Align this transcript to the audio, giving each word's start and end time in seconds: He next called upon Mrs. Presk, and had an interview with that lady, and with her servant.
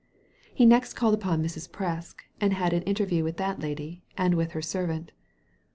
He 0.51 0.65
next 0.65 0.95
called 0.95 1.13
upon 1.13 1.43
Mrs. 1.43 1.69
Presk, 1.69 2.21
and 2.39 2.53
had 2.53 2.73
an 2.73 2.81
interview 2.85 3.23
with 3.23 3.37
that 3.37 3.59
lady, 3.59 4.01
and 4.17 4.33
with 4.33 4.53
her 4.53 4.61
servant. 4.63 5.11